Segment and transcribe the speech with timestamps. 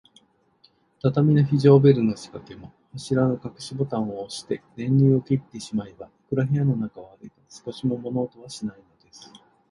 [1.03, 9.31] 畳の非常ベルのしかけも、柱のかくしボタンをおして、電流を切ってしまえば、いくら部屋の中を歩いても、少しも物音はしないのです。